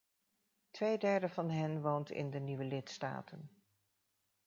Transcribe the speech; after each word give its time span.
Tweederde 0.73 1.29
van 1.29 1.49
hen 1.49 1.81
woont 1.81 2.11
in 2.11 2.29
de 2.29 2.39
nieuwe 2.39 2.63
lidstaten. 2.63 3.49